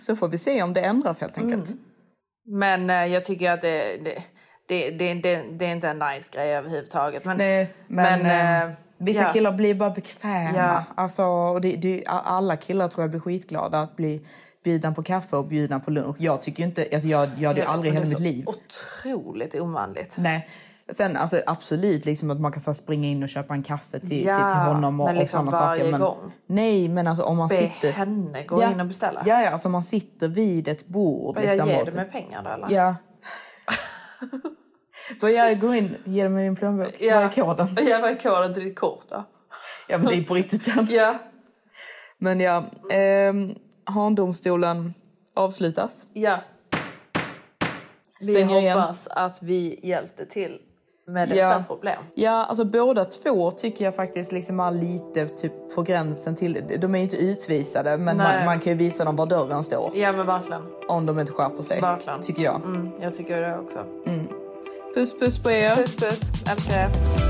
Så 0.01 0.17
får 0.17 0.29
vi 0.29 0.39
se 0.39 0.63
om 0.63 0.73
det 0.73 0.81
ändras 0.81 1.21
helt 1.21 1.39
enkelt. 1.39 1.69
Mm. 1.69 1.79
Men 2.47 2.91
eh, 2.91 3.13
jag 3.13 3.25
tycker 3.25 3.51
att 3.51 3.61
det, 3.63 3.97
det, 4.05 4.23
det, 4.69 4.91
det, 4.91 5.43
det, 5.59 5.65
är 5.65 5.73
inte 5.73 5.89
en 5.89 5.99
nice 5.99 6.31
grej 6.33 6.57
överhuvudtaget. 6.57 7.25
Men, 7.25 7.37
Nej, 7.37 7.75
men, 7.87 8.23
Men, 8.23 8.71
eh, 8.71 8.77
vissa 8.99 9.23
ja. 9.23 9.29
killar 9.33 9.53
blir 9.53 9.75
bara 9.75 9.91
bekväma. 9.91 10.57
Ja. 10.57 10.85
Alltså, 10.95 11.25
och 11.25 11.61
det, 11.61 11.77
det, 11.77 12.05
alla 12.07 12.57
killar 12.57 12.89
tror 12.89 13.03
jag 13.03 13.11
blir 13.11 13.21
skitglada 13.21 13.81
att 13.81 13.97
bli 13.97 14.27
bjudna 14.65 14.93
på 14.93 15.03
kaffe 15.03 15.37
och 15.37 15.47
bjudna 15.47 15.81
på 15.81 15.91
lunch. 15.91 16.17
Jag 16.19 16.43
tycker 16.43 16.63
inte, 16.65 16.87
alltså 16.93 17.09
jag, 17.09 17.29
jag 17.39 17.49
hade 17.49 17.61
ju 17.61 17.67
aldrig 17.67 17.93
i 17.93 17.97
hela 17.97 18.09
mitt 18.09 18.21
liv. 18.21 18.45
otroligt 18.49 19.55
omanligt. 19.55 20.17
Nej. 20.19 20.49
Sen 20.93 21.17
alltså, 21.17 21.41
absolut 21.47 22.05
liksom 22.05 22.31
att 22.31 22.41
man 22.41 22.53
kan 22.53 22.61
så 22.61 22.75
springa 22.75 23.09
in 23.09 23.23
och 23.23 23.29
köpa 23.29 23.55
en 23.55 23.63
kaffe 23.63 24.01
till, 24.01 24.25
Ja, 24.25 24.35
till, 24.35 24.45
till 24.45 24.75
honom 24.75 25.01
och, 25.01 25.07
men 25.07 25.17
och 25.17 25.21
liksom 25.21 25.47
sådana 25.47 25.67
varje 25.67 25.81
saker. 25.81 25.91
Men, 25.93 26.01
gång. 26.01 26.33
Nej, 26.47 26.89
men 26.89 27.07
alltså 27.07 27.25
om 27.25 27.37
man 27.37 27.49
Be 27.49 27.57
sitter... 27.57 27.93
henne 27.93 28.45
gå 28.45 28.63
ja, 28.63 28.71
in 28.73 28.81
och 28.81 28.87
beställa. 28.87 29.23
Ja, 29.27 29.43
ja, 29.43 29.51
alltså 29.51 29.69
man 29.69 29.83
sitter 29.85 30.29
vid 30.29 30.69
ett 30.69 30.87
bord. 30.87 31.37
Jag 31.37 31.45
liksom, 31.45 31.69
ger 31.69 31.79
och 31.79 31.85
du 31.85 31.91
typ- 31.91 31.97
med 32.01 32.13
pengar 32.13 32.43
då 32.43 32.51
eller? 32.51 32.71
Ja. 32.71 32.97
Vad 35.21 35.33
jag 35.33 35.61
går 35.61 35.75
in, 35.75 35.97
ger 36.05 36.29
mig 36.29 36.45
din 36.45 36.57
plånbok. 36.57 36.95
Ja. 37.01 37.15
Vad 37.15 37.25
är 37.25 37.29
koden? 37.29 37.69
Ja, 37.89 37.99
vad 38.03 38.11
är 38.11 38.15
koden 38.17 38.55
till 38.55 38.65
ditt 38.65 38.79
kort 38.79 39.05
då? 39.11 39.25
Ja, 39.89 39.99
men 39.99 40.07
det 40.07 40.17
är 40.17 40.23
på 40.23 40.35
riktigt 40.35 40.75
den. 40.75 40.87
Ja, 40.91 41.15
Men 42.19 42.41
ja, 42.41 42.65
ehm, 42.93 43.55
Handomstolen 43.85 44.95
avslutas. 45.35 46.03
ja. 46.13 46.39
Vi 48.21 48.35
Stänger 48.35 48.61
igen. 48.61 48.79
hoppas 48.81 49.07
att 49.07 49.43
vi 49.43 49.81
hjälpte 49.83 50.27
till 50.27 50.59
med 51.07 51.29
dessa 51.29 51.41
Ja. 51.41 51.65
problem. 51.67 51.99
Ja, 52.15 52.31
alltså 52.45 52.65
båda 52.65 53.05
två 53.05 53.51
tycker 53.51 53.85
jag 53.85 53.97
faktiskt 53.97 54.33
liksom 54.33 54.61
är 54.61 54.71
lite 54.71 55.27
typ 55.29 55.75
på 55.75 55.83
gränsen 55.83 56.37
till... 56.37 56.65
De 56.81 56.95
är 56.95 56.99
inte 56.99 57.17
utvisade, 57.17 57.99
men 57.99 58.17
man, 58.17 58.45
man 58.45 58.61
kan 58.61 58.73
ju 58.73 58.79
visa 58.79 59.05
dem 59.05 59.17
var 59.17 59.27
dörren 59.27 59.65
står. 59.65 59.91
Ja, 59.95 60.13
men 60.13 60.27
verkligen. 60.27 60.63
Om 60.89 61.07
de 61.07 61.19
inte 61.21 61.33
skärper 61.33 61.63
sig. 61.63 61.81
Verkligen. 61.81 62.21
Tycker 62.21 62.43
jag. 62.43 62.57
Mm, 62.65 62.91
jag 63.01 63.15
tycker 63.15 63.41
det 63.43 63.59
också. 63.59 63.85
Puss 64.95 65.19
puss 65.19 65.43
på 65.43 65.51
er. 65.51 65.77
Puss, 65.77 65.97
puss. 65.97 66.21
Älskar 66.51 66.75
er. 66.75 67.30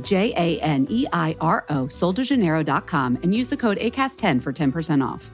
J 0.00 0.32
A 0.36 0.60
N 0.60 0.86
E 0.90 1.06
I 1.12 1.36
R 1.40 1.64
O, 1.68 1.84
soldejaneiro.com, 1.84 3.18
and 3.22 3.34
use 3.34 3.48
the 3.48 3.56
code 3.56 3.78
ACAST10 3.78 4.42
for 4.42 4.52
10% 4.52 5.06
off. 5.06 5.30